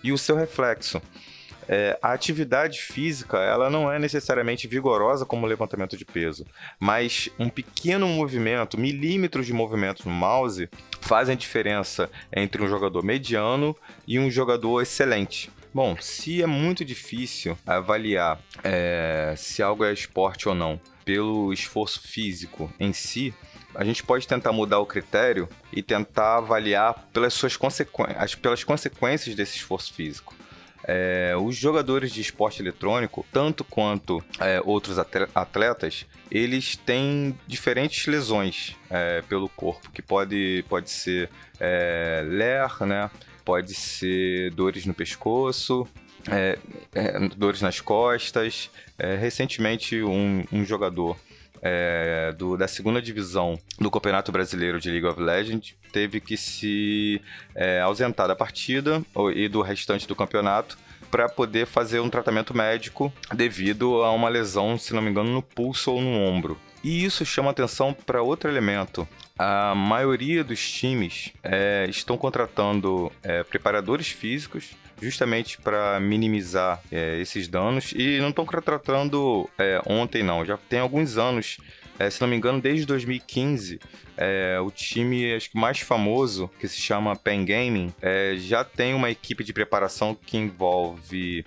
e 0.03 0.13
o 0.13 0.19
seu 0.19 0.37
reflexo. 0.37 1.01
É, 1.67 1.99
a 2.03 2.13
atividade 2.13 2.81
física 2.81 3.39
ela 3.39 3.71
não 3.71 3.91
é 3.91 3.99
necessariamente 3.99 4.69
vigorosa 4.69 5.25
como 5.25 5.47
o 5.47 5.49
levantamento 5.49 5.97
de 5.97 6.05
peso, 6.05 6.45
mas 6.79 7.31
um 7.39 7.49
pequeno 7.49 8.07
movimento, 8.07 8.79
milímetros 8.79 9.47
de 9.47 9.53
movimento 9.53 10.07
no 10.07 10.15
mouse, 10.15 10.69
fazem 11.01 11.37
diferença 11.37 12.11
entre 12.35 12.63
um 12.63 12.69
jogador 12.69 13.03
mediano 13.03 13.75
e 14.07 14.19
um 14.19 14.31
jogador 14.31 14.83
excelente. 14.83 15.51
Bom, 15.73 15.97
se 15.99 16.43
é 16.43 16.47
muito 16.47 16.85
difícil 16.85 17.59
avaliar 17.67 18.39
é, 18.63 19.35
se 19.37 19.63
algo 19.63 19.85
é 19.85 19.93
esporte 19.93 20.49
ou 20.49 20.55
não 20.55 20.79
pelo 21.05 21.53
esforço 21.53 22.01
físico 22.01 22.73
em 22.79 22.93
si, 22.93 23.35
a 23.75 23.85
gente 23.85 24.03
pode 24.03 24.27
tentar 24.27 24.53
mudar 24.53 24.79
o 24.79 24.87
critério 24.87 25.49
e 25.73 25.83
tentar 25.83 26.39
avaliar 26.39 27.09
pelas 27.13 27.35
suas 27.35 27.57
consequências, 27.57 28.35
pelas 28.35 28.63
consequências 28.63 29.35
desse 29.35 29.57
esforço 29.57 29.93
físico. 29.93 30.35
É, 30.87 31.35
os 31.37 31.57
jogadores 31.57 32.13
de 32.13 32.21
esporte 32.21 32.61
eletrônico, 32.61 33.25
tanto 33.33 33.65
quanto 33.65 34.23
é, 34.39 34.61
outros 34.63 34.99
atletas, 34.99 36.05
eles 36.31 36.77
têm 36.77 37.39
diferentes 37.47 38.07
lesões 38.07 38.77
é, 38.91 39.23
pelo 39.23 39.49
corpo, 39.49 39.91
que 39.91 40.03
pode, 40.03 40.65
pode 40.69 40.91
ser 40.91 41.31
é, 41.59 42.23
ler, 42.27 42.87
né? 42.87 43.11
pode 43.45 43.75
ser 43.75 44.51
dores 44.51 44.85
no 44.85 44.95
pescoço, 44.95 45.87
é, 46.31 46.59
é, 46.95 47.29
dores 47.37 47.61
nas 47.61 47.81
costas. 47.81 48.71
É, 48.99 49.17
recentemente, 49.17 50.03
um, 50.03 50.45
um 50.53 50.65
jogador 50.65 51.17
é, 51.63 52.33
do, 52.37 52.57
da 52.57 52.69
segunda 52.69 53.01
divisão 53.01 53.59
do 53.79 53.91
Campeonato 53.91 54.31
Brasileiro 54.31 54.79
de 54.79 54.91
League 54.91 55.07
of 55.07 55.21
Legends 55.21 55.75
teve 55.91 56.21
que 56.21 56.37
se 56.37 57.23
é, 57.55 57.81
ausentar 57.81 58.29
da 58.29 58.37
partida 58.37 59.03
e 59.35 59.49
do 59.49 59.63
restante 59.63 60.07
do 60.07 60.15
campeonato 60.15 60.77
para 61.11 61.29
poder 61.29 61.67
fazer 61.67 62.01
um 62.01 62.11
tratamento 62.11 62.55
médico 62.55 63.13
devido 63.33 64.03
a 64.03 64.11
uma 64.11 64.29
lesão, 64.29 64.77
se 64.77 64.93
não 64.93 65.01
me 65.01 65.11
engano, 65.11 65.31
no 65.31 65.43
pulso 65.43 65.93
ou 65.93 66.03
no 66.03 66.11
ombro. 66.11 66.59
E 66.83 67.05
isso 67.05 67.25
chama 67.25 67.51
atenção 67.51 67.95
para 67.95 68.21
outro 68.21 68.51
elemento. 68.51 69.09
A 69.39 69.75
maioria 69.75 70.45
dos 70.45 70.71
times 70.71 71.33
é, 71.43 71.87
estão 71.89 72.19
contratando 72.19 73.11
é, 73.23 73.43
preparadores 73.43 74.09
físicos 74.09 74.75
justamente 75.01 75.59
para 75.59 75.99
minimizar 76.01 76.81
é, 76.91 77.21
esses 77.21 77.49
danos 77.49 77.93
e 77.97 78.19
não 78.21 78.31
estão 78.31 78.45
contratando 78.45 79.49
é, 79.59 79.81
ontem 79.87 80.23
não, 80.23 80.45
já 80.45 80.57
tem 80.57 80.81
alguns 80.81 81.19
anos 81.19 81.59
é, 81.99 82.11
se 82.11 82.21
não 82.21 82.27
me 82.27 82.37
engano, 82.37 82.61
desde 82.61 82.85
2015, 82.87 83.79
é, 84.17 84.59
o 84.61 84.71
time 84.71 85.33
acho 85.35 85.51
que 85.51 85.57
mais 85.57 85.79
famoso, 85.79 86.51
que 86.59 86.67
se 86.67 86.81
chama 86.81 87.15
Pen 87.15 87.45
Gaming, 87.45 87.95
é, 88.03 88.35
já 88.37 88.65
tem 88.65 88.95
uma 88.95 89.11
equipe 89.11 89.45
de 89.45 89.53
preparação 89.53 90.15
que 90.15 90.37
envolve 90.37 91.45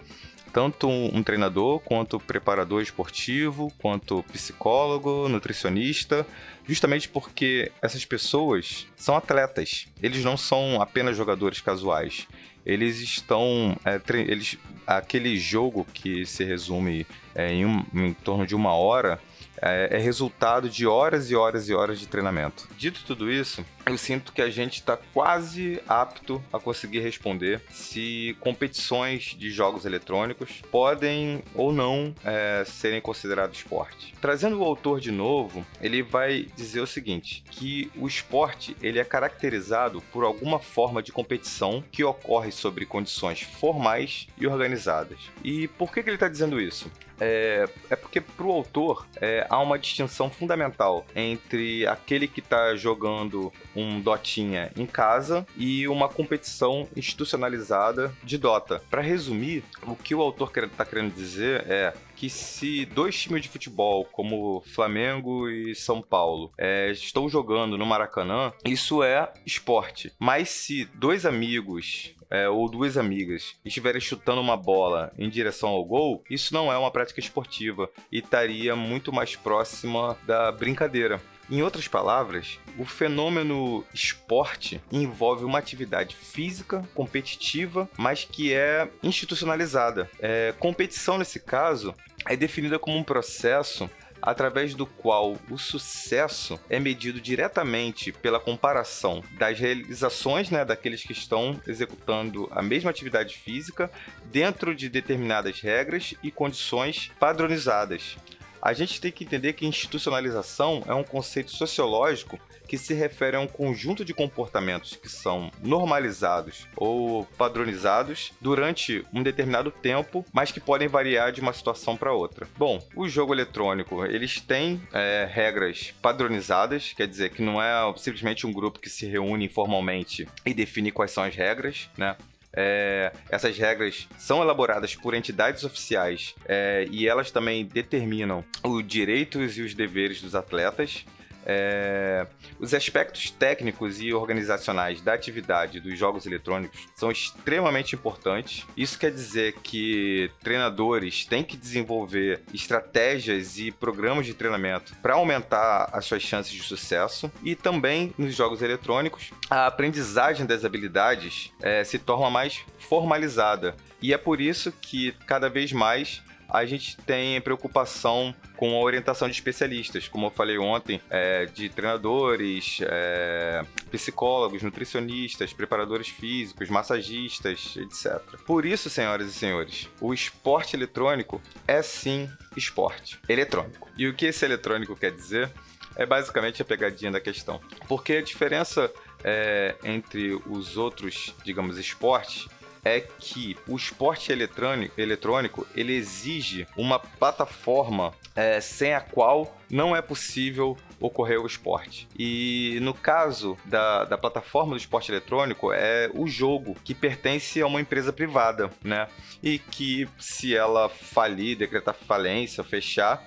tanto 0.53 0.87
um 0.87 1.21
treinador, 1.21 1.79
quanto 1.81 2.19
preparador 2.19 2.81
esportivo, 2.81 3.71
quanto 3.77 4.23
psicólogo, 4.23 5.27
nutricionista, 5.27 6.25
justamente 6.65 7.09
porque 7.09 7.71
essas 7.81 8.05
pessoas 8.05 8.87
são 8.95 9.15
atletas. 9.15 9.87
Eles 10.01 10.23
não 10.23 10.37
são 10.37 10.81
apenas 10.81 11.17
jogadores 11.17 11.59
casuais. 11.59 12.25
Eles 12.67 12.99
estão. 12.99 13.77
É, 13.85 13.97
eles, 14.13 14.57
aquele 14.85 15.37
jogo 15.39 15.87
que 15.93 16.25
se 16.25 16.43
resume 16.43 17.07
é, 17.33 17.53
em, 17.53 17.65
um, 17.65 17.85
em 17.93 18.13
torno 18.13 18.45
de 18.45 18.53
uma 18.53 18.73
hora 18.73 19.21
é, 19.61 19.95
é, 19.95 19.97
resultado 19.97 20.69
de 20.69 20.85
horas 20.85 21.31
e 21.31 21.35
horas 21.35 21.69
e 21.69 21.73
horas 21.73 21.97
de 21.97 22.07
treinamento. 22.07 22.67
Dito 22.77 23.05
tudo 23.07 23.31
isso, 23.31 23.65
eu 23.89 23.97
sinto 23.97 24.33
que 24.33 24.41
a 24.41 24.49
gente 24.49 24.75
está 24.75 24.97
quase 25.13 25.81
apto 25.87 26.43
a 26.51 26.59
conseguir 26.59 26.99
responder 26.99 27.61
se 27.69 28.35
competições 28.39 29.35
de 29.37 29.49
jogos 29.49 29.85
eletrônicos 29.85 30.61
podem 30.71 31.43
ou 31.53 31.71
não 31.71 32.13
é, 32.23 32.63
serem 32.65 33.01
considerados 33.01 33.57
esporte. 33.57 34.13
Trazendo 34.21 34.59
o 34.59 34.63
autor 34.63 34.99
de 34.99 35.11
novo, 35.11 35.65
ele 35.81 36.01
vai 36.01 36.47
dizer 36.55 36.81
o 36.81 36.87
seguinte: 36.87 37.43
que 37.49 37.91
o 37.95 38.07
esporte 38.07 38.75
ele 38.81 38.99
é 38.99 39.03
caracterizado 39.03 40.01
por 40.11 40.23
alguma 40.23 40.59
forma 40.59 41.01
de 41.01 41.11
competição 41.11 41.83
que 41.91 42.03
ocorre 42.03 42.51
sobre 42.51 42.85
condições 42.85 43.41
formais 43.41 44.27
e 44.37 44.47
organizadas. 44.47 45.19
E 45.43 45.67
por 45.69 45.91
que, 45.91 46.03
que 46.03 46.09
ele 46.09 46.15
está 46.15 46.27
dizendo 46.27 46.59
isso? 46.59 46.91
É, 47.19 47.67
é 47.89 47.95
porque 47.95 48.21
para 48.21 48.45
o 48.45 48.51
autor 48.51 49.07
é, 49.19 49.45
há 49.49 49.59
uma 49.59 49.79
distinção 49.79 50.29
fundamental 50.29 51.05
entre 51.15 51.87
aquele 51.87 52.27
que 52.27 52.39
está 52.39 52.75
jogando 52.75 53.51
um 53.77 54.01
Dotinha 54.01 54.71
em 54.75 54.85
casa 54.85 55.45
e 55.55 55.87
uma 55.87 56.09
competição 56.09 56.87
institucionalizada 56.95 58.13
de 58.23 58.37
Dota. 58.37 58.81
Para 58.89 59.01
resumir, 59.01 59.63
o 59.85 59.95
que 59.95 60.15
o 60.15 60.21
autor 60.21 60.51
está 60.57 60.83
querendo 60.83 61.13
dizer 61.13 61.63
é 61.67 61.93
que 62.15 62.29
se 62.29 62.85
dois 62.85 63.15
times 63.15 63.43
de 63.43 63.49
futebol, 63.49 64.03
como 64.05 64.63
Flamengo 64.73 65.47
e 65.47 65.75
São 65.75 66.01
Paulo, 66.01 66.51
é, 66.57 66.89
estão 66.91 67.29
jogando 67.29 67.77
no 67.77 67.85
Maracanã, 67.85 68.51
isso 68.65 69.03
é 69.03 69.31
esporte. 69.45 70.11
Mas 70.19 70.49
se 70.49 70.85
dois 70.95 71.25
amigos 71.25 72.15
é, 72.29 72.49
ou 72.49 72.69
duas 72.69 72.97
amigas 72.97 73.55
estiverem 73.63 74.01
chutando 74.01 74.41
uma 74.41 74.57
bola 74.57 75.11
em 75.17 75.29
direção 75.29 75.69
ao 75.69 75.85
gol, 75.85 76.23
isso 76.29 76.53
não 76.53 76.71
é 76.71 76.77
uma 76.77 76.91
prática 76.91 77.19
esportiva 77.19 77.89
e 78.11 78.19
estaria 78.19 78.75
muito 78.75 79.13
mais 79.13 79.35
próxima 79.35 80.17
da 80.25 80.51
brincadeira. 80.51 81.21
Em 81.49 81.61
outras 81.61 81.87
palavras, 81.87 82.59
o 82.77 82.83
fenômeno 82.83 83.85
esporte 83.93 84.81
envolve 84.91 85.45
uma 85.45 85.59
atividade 85.59 86.15
física, 86.15 86.83
competitiva, 86.93 87.89
mas 87.97 88.25
que 88.25 88.53
é 88.53 88.89
institucionalizada. 89.01 90.09
É, 90.19 90.53
competição, 90.59 91.17
nesse 91.17 91.39
caso, 91.39 91.95
é 92.25 92.35
definida 92.35 92.77
como 92.77 92.97
um 92.97 93.03
processo 93.03 93.89
através 94.21 94.73
do 94.73 94.85
qual 94.85 95.37
o 95.49 95.57
sucesso 95.57 96.59
é 96.69 96.79
medido 96.79 97.21
diretamente 97.21 98.11
pela 98.11 98.39
comparação 98.39 99.23
das 99.37 99.59
realizações 99.59 100.49
né, 100.49 100.65
daqueles 100.65 101.03
que 101.03 101.13
estão 101.13 101.61
executando 101.67 102.49
a 102.51 102.61
mesma 102.61 102.89
atividade 102.89 103.37
física 103.37 103.89
dentro 104.25 104.75
de 104.75 104.89
determinadas 104.89 105.61
regras 105.61 106.13
e 106.21 106.31
condições 106.31 107.11
padronizadas. 107.19 108.17
A 108.61 108.73
gente 108.73 108.99
tem 108.99 109.11
que 109.11 109.23
entender 109.23 109.53
que 109.53 109.65
institucionalização 109.65 110.83
é 110.87 110.93
um 110.93 111.03
conceito 111.03 111.51
sociológico 111.51 112.39
que 112.67 112.77
se 112.77 112.93
refere 112.93 113.37
a 113.37 113.39
um 113.39 113.47
conjunto 113.47 114.03
de 114.03 114.13
comportamentos 114.13 114.95
que 114.95 115.09
são 115.09 115.49
normalizados 115.63 116.67
ou 116.75 117.25
padronizados 117.37 118.33
durante 118.41 119.05
um 119.13 119.23
determinado 119.23 119.71
tempo, 119.71 120.25
mas 120.33 120.51
que 120.51 120.59
podem 120.59 120.87
variar 120.87 121.31
de 121.31 121.41
uma 121.41 121.53
situação 121.53 121.95
para 121.95 122.13
outra. 122.13 122.47
Bom, 122.57 122.83
o 122.95 123.07
jogo 123.07 123.33
eletrônico 123.33 124.05
eles 124.05 124.41
têm 124.41 124.81
é, 124.91 125.27
regras 125.31 125.93
padronizadas, 126.01 126.93
quer 126.93 127.07
dizer 127.07 127.29
que 127.29 127.41
não 127.41 127.61
é 127.61 127.93
simplesmente 127.95 128.45
um 128.45 128.51
grupo 128.51 128.79
que 128.79 128.89
se 128.89 129.05
reúne 129.05 129.45
informalmente 129.45 130.27
e 130.45 130.53
define 130.53 130.91
quais 130.91 131.11
são 131.11 131.23
as 131.23 131.35
regras, 131.35 131.89
né? 131.97 132.15
É, 132.53 133.11
essas 133.29 133.57
regras 133.57 134.07
são 134.17 134.41
elaboradas 134.41 134.95
por 134.95 135.13
entidades 135.13 135.63
oficiais 135.63 136.33
é, 136.45 136.87
e 136.89 137.07
elas 137.07 137.29
também 137.29 137.65
determinam 137.65 138.43
os 138.63 138.87
direitos 138.87 139.57
e 139.57 139.61
os 139.61 139.73
deveres 139.73 140.21
dos 140.21 140.33
atletas. 140.33 141.05
É, 141.49 142.27
os 142.59 142.73
aspectos 142.73 143.31
técnicos 143.31 144.01
e 144.01 144.13
organizacionais 144.13 144.99
da 144.99 145.13
atividade 145.13 145.79
dos 145.79 145.97
jogos 145.97 146.25
eletrônicos 146.25 146.81
são 146.93 147.09
extremamente 147.09 147.95
importantes. 147.95 148.65
Isso 148.75 148.99
quer 148.99 149.11
dizer 149.11 149.53
que 149.63 150.29
treinadores 150.43 151.25
têm 151.25 151.45
que 151.45 151.55
desenvolver 151.55 152.41
estratégias 152.53 153.57
e 153.57 153.71
programas 153.71 154.25
de 154.25 154.33
treinamento 154.33 154.93
para 155.01 155.13
aumentar 155.13 155.89
as 155.93 156.03
suas 156.03 156.21
chances 156.21 156.51
de 156.51 156.61
sucesso. 156.61 157.31
E 157.41 157.55
também 157.55 158.13
nos 158.17 158.35
jogos 158.35 158.61
eletrônicos, 158.61 159.31
a 159.49 159.67
aprendizagem 159.67 160.45
das 160.45 160.65
habilidades 160.65 161.53
é, 161.61 161.81
se 161.85 161.97
torna 161.97 162.29
mais 162.29 162.59
formalizada. 162.77 163.73
E 164.01 164.13
é 164.13 164.17
por 164.17 164.41
isso 164.41 164.71
que 164.71 165.13
cada 165.25 165.49
vez 165.49 165.71
mais 165.71 166.21
a 166.49 166.65
gente 166.65 166.97
tem 166.97 167.39
preocupação 167.41 168.33
com 168.55 168.75
a 168.75 168.79
orientação 168.79 169.27
de 169.27 169.33
especialistas, 169.33 170.07
como 170.07 170.27
eu 170.27 170.31
falei 170.31 170.57
ontem, 170.57 171.01
é, 171.09 171.45
de 171.45 171.69
treinadores, 171.69 172.79
é, 172.81 173.63
psicólogos, 173.91 174.63
nutricionistas, 174.63 175.53
preparadores 175.53 176.07
físicos, 176.07 176.69
massagistas, 176.69 177.75
etc. 177.77 178.21
Por 178.45 178.65
isso, 178.65 178.89
senhoras 178.89 179.27
e 179.27 179.33
senhores, 179.33 179.89
o 180.01 180.13
esporte 180.13 180.75
eletrônico 180.75 181.41
é 181.67 181.81
sim 181.81 182.29
esporte 182.55 183.19
eletrônico. 183.27 183.89
E 183.97 184.07
o 184.07 184.13
que 184.13 184.25
esse 184.25 184.45
eletrônico 184.45 184.95
quer 184.95 185.11
dizer? 185.11 185.51
É 185.95 186.05
basicamente 186.05 186.61
a 186.61 186.65
pegadinha 186.65 187.11
da 187.11 187.19
questão. 187.19 187.59
Porque 187.87 188.13
a 188.13 188.21
diferença 188.21 188.91
é, 189.23 189.75
entre 189.83 190.39
os 190.45 190.77
outros, 190.77 191.33
digamos, 191.43 191.77
esportes 191.77 192.47
é 192.87 193.01
que 193.19 193.57
o 193.67 193.75
esporte 193.75 194.31
eletrônico, 194.31 194.99
eletrônico 194.99 195.67
ele 195.75 195.93
exige 195.93 196.65
uma 196.77 196.99
plataforma 196.99 198.13
é, 198.35 198.61
sem 198.61 198.93
a 198.93 199.01
qual 199.01 199.57
não 199.69 199.95
é 199.95 200.01
possível 200.01 200.77
ocorrer 200.99 201.39
o 201.41 201.45
esporte. 201.45 202.07
E 202.17 202.79
no 202.81 202.93
caso 202.93 203.57
da, 203.65 204.05
da 204.05 204.17
plataforma 204.17 204.71
do 204.71 204.77
esporte 204.77 205.11
eletrônico, 205.11 205.71
é 205.71 206.09
o 206.13 206.27
jogo 206.27 206.75
que 206.83 206.95
pertence 206.95 207.61
a 207.61 207.67
uma 207.67 207.81
empresa 207.81 208.11
privada, 208.13 208.71
né? 208.83 209.07
E 209.43 209.59
que 209.59 210.07
se 210.17 210.55
ela 210.55 210.89
falir, 210.89 211.57
decretar 211.57 211.93
falência, 211.93 212.63
fechar, 212.63 213.23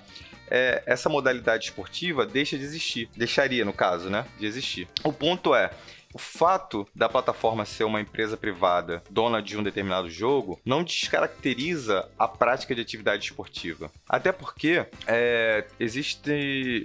é, 0.49 0.83
essa 0.85 1.07
modalidade 1.07 1.65
esportiva 1.65 2.25
deixa 2.25 2.57
de 2.57 2.63
existir. 2.63 3.09
Deixaria, 3.15 3.63
no 3.63 3.71
caso, 3.71 4.09
né? 4.09 4.25
De 4.37 4.45
existir. 4.45 4.87
O 5.03 5.13
ponto 5.13 5.55
é, 5.55 5.71
o 6.13 6.19
fato 6.19 6.87
da 6.95 7.09
plataforma 7.09 7.65
ser 7.65 7.83
uma 7.83 8.01
empresa 8.01 8.37
privada, 8.37 9.03
dona 9.09 9.41
de 9.41 9.57
um 9.57 9.63
determinado 9.63 10.09
jogo, 10.09 10.59
não 10.65 10.83
descaracteriza 10.83 12.09
a 12.17 12.27
prática 12.27 12.75
de 12.75 12.81
atividade 12.81 13.25
esportiva. 13.25 13.91
Até 14.07 14.31
porque 14.31 14.85
é, 15.07 15.65
existe, 15.79 16.31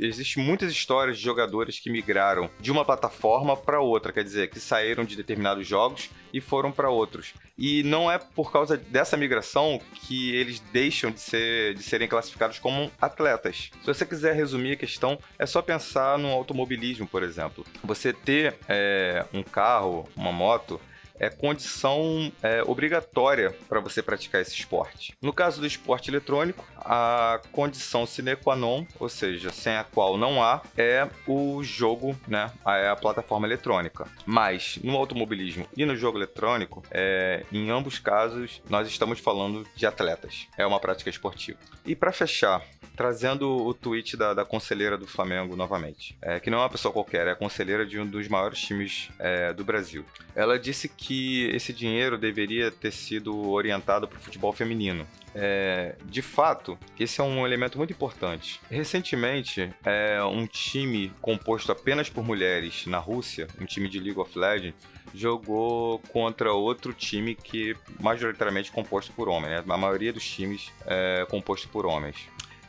existe 0.01 0.39
muitas 0.39 0.71
histórias 0.71 1.19
de 1.19 1.25
jogadores 1.25 1.79
que 1.79 1.91
migraram 1.91 2.51
de 2.61 2.71
uma 2.71 2.85
plataforma 2.85 3.57
para 3.57 3.81
outra, 3.81 4.13
quer 4.13 4.25
dizer, 4.25 4.49
que 4.49 4.61
saíram 4.61 5.05
de 5.05 5.17
determinados 5.17 5.67
jogos 5.67 6.11
e 6.33 6.41
foram 6.41 6.71
para 6.71 6.91
outros. 6.91 7.33
E 7.59 7.83
não 7.83 8.11
é 8.11 8.19
por 8.19 8.53
causa 8.53 8.77
dessa 8.77 9.17
migração 9.17 9.81
que 9.95 10.35
eles 10.35 10.61
deixam 10.73 11.11
de, 11.11 11.21
ser, 11.21 11.75
de 11.75 11.83
serem 11.83 12.07
classificados 12.07 12.59
como 12.59 12.91
atletas. 13.01 13.71
Se 13.81 13.87
você 13.87 14.05
quiser 14.05 14.35
resumir 14.35 14.73
a 14.73 14.77
questão, 14.77 15.19
é 15.39 15.47
só 15.47 15.63
pensar 15.63 16.19
no 16.19 16.29
automobilismo, 16.29 17.07
por 17.07 17.23
exemplo. 17.23 17.65
Você 17.83 18.13
ter 18.13 18.57
é, 18.69 19.25
um 19.33 19.43
carro, 19.43 20.07
uma 20.15 20.33
moto, 20.33 20.81
é 21.19 21.29
condição 21.29 22.33
é, 22.43 22.63
obrigatória 22.63 23.55
para 23.69 23.81
você 23.81 24.03
praticar 24.03 24.41
esse 24.41 24.55
esporte. 24.55 25.15
No 25.21 25.33
caso 25.33 25.61
do 25.61 25.67
esporte 25.67 26.11
eletrônico, 26.11 26.65
a 26.77 27.41
condição 27.53 28.07
sine 28.07 28.37
qua 28.37 28.55
non, 28.55 28.87
ou 28.99 29.09
seja, 29.09 29.51
sem 29.51 29.77
a 29.77 29.85
qual 29.85 30.17
não 30.17 30.43
há, 30.43 30.63
é 30.77 31.09
o 31.27 31.63
jogo, 31.63 32.17
né? 32.29 32.51
É 32.67 32.89
a 32.89 32.97
plataforma 32.97 33.47
eletrônica. 33.47 34.07
Mas 34.25 34.79
no 34.83 34.97
automobilismo 34.97 35.67
e 35.77 35.85
no 35.85 35.97
jogo 35.97 36.19
eletrônico, 36.19 36.83
é, 36.91 37.45
em 37.53 37.71
ambos 37.71 37.99
casos, 37.99 38.63
nós 38.69 38.89
estamos 38.89 39.19
falando 39.19 39.67
de 39.75 39.87
atletas. 39.87 40.47
É 40.57 40.67
uma 40.67 40.81
prática 40.81 41.11
esportiva. 41.11 41.59
E 41.85 41.95
para 41.95 42.13
fechar, 42.13 42.63
trazendo 42.97 43.65
o 43.65 43.75
tweet 43.75 44.17
da, 44.17 44.33
da 44.33 44.45
conselheira 44.45 44.97
do 44.97 45.07
Flamengo 45.07 45.55
novamente, 45.55 46.17
é, 46.23 46.41
que 46.41 46.51
não 46.51 46.59
é 46.59 46.63
uma 46.63 46.71
pessoa 46.71 46.93
qualquer, 46.93 47.27
é 47.27 47.33
a 47.33 47.37
conselheira 47.37 47.85
de 47.85 48.01
um 48.01 48.07
dos 48.07 48.27
maiores 48.27 48.59
times 48.61 49.11
é, 49.19 49.53
do 49.53 49.65
Brasil. 49.65 50.05
Ela 50.35 50.59
disse 50.59 50.89
que 50.89 51.06
esse 51.15 51.73
dinheiro 51.73 52.19
deveria 52.19 52.71
ter 52.71 52.93
sido 52.93 53.49
orientado 53.51 54.07
para 54.07 54.19
o 54.19 54.21
futebol 54.21 54.53
feminino. 54.53 55.07
É, 55.35 55.97
de 56.05 56.23
fato, 56.23 56.79
esse 56.99 57.21
é 57.21 57.25
um 57.25 57.47
elemento 57.47 57.77
muito 57.77 57.93
importante. 57.93 58.61
Recentemente, 58.71 59.71
é, 59.85 60.23
um 60.25 60.47
time 60.47 61.13
composto 61.21 61.71
apenas 61.71 62.09
por 62.09 62.25
mulheres 62.25 62.87
na 62.87 62.99
Rússia, 62.99 63.47
um 63.61 63.67
time 63.67 63.89
de 63.89 64.01
League 64.01 64.19
of 64.19 64.39
Legends, 64.39 64.75
jogou 65.15 65.99
contra 66.11 66.53
outro 66.53 66.93
time 66.93 67.35
que 67.35 67.77
majoritariamente 68.01 68.71
composto 68.73 69.13
por 69.13 69.29
homens. 69.29 69.51
Né? 69.51 69.65
A 69.67 69.77
maioria 69.77 70.13
dos 70.13 70.29
times 70.29 70.73
é 70.87 71.27
composto 71.29 71.69
por 71.69 71.87
homens. 71.87 72.17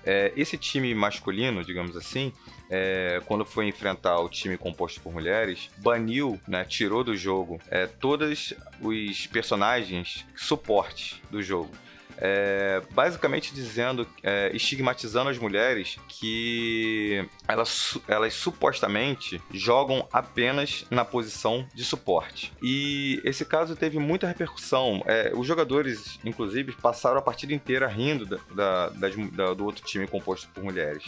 É, 0.10 0.32
esse 0.38 0.58
time 0.58 0.96
masculino, 0.96 1.66
digamos 1.66 1.98
assim, 1.98 2.32
é, 2.70 3.22
quando 3.26 3.44
foi 3.44 3.68
enfrentar 3.68 4.18
o 4.22 4.30
time 4.30 4.58
composto 4.58 5.02
por 5.02 5.12
mulheres, 5.12 5.70
baniu, 5.80 6.40
né, 6.48 6.64
tirou 6.64 7.04
do 7.04 7.14
jogo 7.18 7.60
é, 7.70 7.86
todos 7.88 8.54
os 8.82 9.28
personagens 9.28 10.26
suporte 10.34 11.22
do 11.30 11.44
jogo 11.44 11.70
é, 12.18 12.82
basicamente 12.92 13.54
dizendo, 13.54 14.08
é, 14.24 14.50
estigmatizando 14.54 15.30
as 15.30 15.38
mulheres 15.38 15.98
que 16.08 17.28
elas, 17.48 17.98
elas 18.08 18.34
supostamente 18.34 19.42
jogam 19.52 20.08
apenas 20.12 20.86
na 20.90 21.06
posição 21.06 21.68
de 21.74 21.84
suporte. 21.84 22.52
E 22.62 23.22
esse 23.24 23.46
caso 23.46 23.76
teve 23.76 24.00
muita 24.00 24.28
repercussão. 24.28 25.04
É, 25.06 25.32
os 25.36 25.46
jogadores, 25.46 26.20
inclusive, 26.24 26.74
passaram 26.74 27.18
a 27.18 27.22
partida 27.22 27.54
inteira 27.54 27.88
rindo 27.88 28.26
da, 28.26 28.90
da, 28.90 28.90
da, 28.90 29.54
do 29.54 29.66
outro 29.66 29.86
time 29.86 30.08
composto 30.08 30.48
por 30.50 30.64
mulheres. 30.64 31.04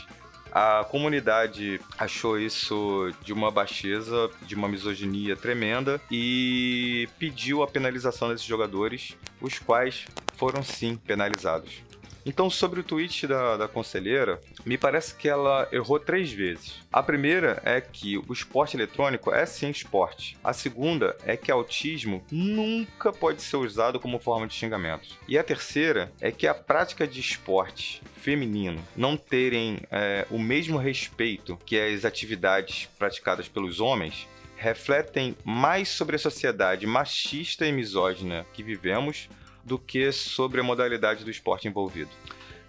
A 0.52 0.84
comunidade 0.84 1.80
achou 1.98 2.39
isso 2.39 3.13
de 3.24 3.32
uma 3.32 3.52
baixeza, 3.52 4.30
de 4.41 4.56
uma 4.56 4.67
misoginia 4.67 5.36
tremenda 5.36 6.02
e 6.10 7.08
pediu 7.19 7.62
a 7.62 7.67
penalização 7.67 8.30
desses 8.30 8.45
jogadores, 8.45 9.15
os 9.39 9.60
quais 9.60 10.08
foram 10.39 10.63
sim 10.63 10.95
penalizados. 10.95 11.84
Então, 12.25 12.49
sobre 12.49 12.80
o 12.80 12.84
tweet 12.84 13.25
da, 13.28 13.58
da 13.58 13.67
conselheira, 13.67 14.39
me 14.65 14.78
parece 14.78 15.15
que 15.15 15.28
ela 15.28 15.67
errou 15.71 15.99
três 15.99 16.32
vezes. 16.32 16.75
A 16.91 17.02
primeira 17.02 17.62
é 17.65 17.82
que 17.82 18.17
o 18.17 18.32
esporte 18.32 18.75
eletrônico 18.75 19.34
é 19.34 19.45
sim 19.45 19.69
esporte. 19.69 20.38
A 20.43 20.54
segunda 20.54 21.17
é 21.25 21.36
que 21.36 21.52
autismo 21.52 22.23
nunca 22.32 23.12
pode 23.12 23.41
ser 23.41 23.58
usado 23.58 23.99
como 23.99 24.19
forma 24.19 24.47
de 24.47 24.54
xingamento. 24.54 25.10
E 25.28 25.38
a 25.38 25.43
terceira 25.43 26.12
é 26.21 26.32
que 26.32 26.45
a 26.45 26.54
prática 26.54 27.08
de 27.08 27.19
esporte 27.19 28.02
feminino 28.15 28.84
não 28.95 29.17
terem 29.17 29.80
é, 29.89 30.28
o 30.30 30.38
mesmo 30.38 30.78
respeito 30.78 31.58
que 31.65 31.80
as 31.80 32.06
atividades 32.06 32.88
praticadas 32.97 33.47
pelos 33.47 33.80
homens 33.80 34.28
refletem 34.56 35.38
mais 35.45 35.88
sobre 35.88 36.17
a 36.17 36.19
sociedade 36.19 36.86
machista 36.86 37.65
e 37.65 37.71
misógina 37.71 38.45
que 38.54 38.62
vivemos 38.62 39.30
do 39.69 39.77
que 39.77 40.12
sobre 40.12 40.60
a 40.60 40.63
modalidade 40.63 41.23
do 41.23 41.29
esporte 41.29 41.67
envolvido. 41.67 42.10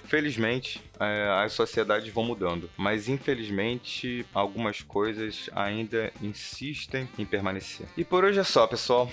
Felizmente, 0.05 0.83
é, 0.99 1.29
as 1.43 1.53
sociedades 1.55 2.13
vão 2.13 2.25
mudando, 2.25 2.69
mas 2.77 3.09
infelizmente 3.09 4.27
algumas 4.35 4.83
coisas 4.83 5.49
ainda 5.55 6.13
insistem 6.21 7.09
em 7.19 7.25
permanecer. 7.25 7.87
E 7.97 8.05
por 8.05 8.25
hoje 8.25 8.39
é 8.39 8.45
só, 8.45 8.67
pessoal. 8.67 9.11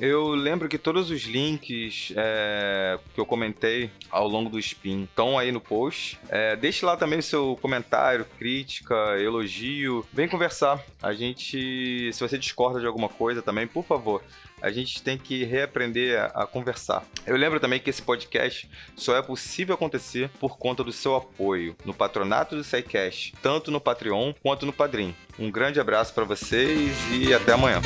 Eu 0.00 0.30
lembro 0.30 0.66
que 0.66 0.78
todos 0.78 1.10
os 1.10 1.24
links 1.24 2.10
é, 2.16 2.98
que 3.12 3.20
eu 3.20 3.26
comentei 3.26 3.90
ao 4.10 4.26
longo 4.26 4.48
do 4.48 4.58
Spin 4.58 5.02
estão 5.02 5.38
aí 5.38 5.52
no 5.52 5.60
post. 5.60 6.18
É, 6.30 6.56
deixe 6.56 6.86
lá 6.86 6.96
também 6.96 7.18
o 7.18 7.22
seu 7.22 7.58
comentário, 7.60 8.24
crítica, 8.38 8.94
elogio. 9.20 10.06
Vem 10.10 10.26
conversar. 10.26 10.82
A 11.02 11.12
gente, 11.12 12.10
se 12.14 12.18
você 12.20 12.38
discorda 12.38 12.80
de 12.80 12.86
alguma 12.86 13.10
coisa 13.10 13.42
também, 13.42 13.66
por 13.66 13.84
favor, 13.84 14.22
a 14.62 14.70
gente 14.70 15.02
tem 15.02 15.18
que 15.18 15.44
reaprender 15.44 16.18
a, 16.18 16.44
a, 16.44 16.46
conversar. 16.46 17.04
Eu 17.26 17.36
lembro 17.36 17.60
também 17.60 17.78
que 17.78 17.90
esse 17.90 18.00
podcast 18.00 18.70
só 18.96 19.14
é 19.14 19.20
possível 19.20 19.74
acontecer 19.74 20.30
por 20.40 20.56
conta 20.56 20.82
do 20.82 20.92
seu 20.92 21.14
apoio 21.14 21.76
no 21.84 21.92
patronato 21.92 22.56
do 22.56 22.64
SciCast, 22.64 23.34
tanto 23.42 23.70
no 23.70 23.80
Patreon 23.80 24.32
quanto 24.42 24.64
no 24.64 24.72
Padrim. 24.72 25.14
Um 25.38 25.50
grande 25.50 25.78
abraço 25.78 26.14
para 26.14 26.24
vocês 26.24 26.96
e 27.12 27.34
até 27.34 27.52
amanhã. 27.52 27.82